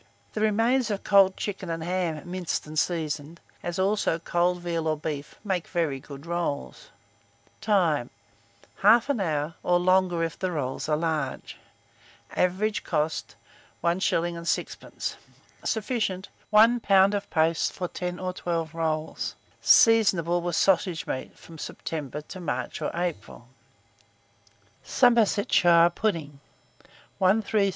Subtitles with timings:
[0.33, 4.97] The remains of cold chicken and ham, minced and seasoned, as also cold veal or
[4.97, 6.89] beef, make very good rolls.
[7.61, 8.09] Time.
[8.81, 11.55] 1/2 hour, or longer if the rolls are large.
[12.35, 13.35] Average cost,
[13.83, 14.47] 1s.
[14.47, 15.15] 6d.
[15.63, 16.29] Sufficient.
[16.49, 17.13] 1 lb.
[17.13, 19.35] of paste for 10 or 12 rolls.
[19.61, 23.47] Seasonable, with sausage meat, from September to March or April.
[24.83, 26.39] SOMERSETSHIRE PUDDINGS.